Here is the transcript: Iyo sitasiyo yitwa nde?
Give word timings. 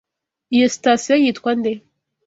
Iyo 0.55 0.67
sitasiyo 0.73 1.15
yitwa 1.23 1.51
nde? 1.59 1.71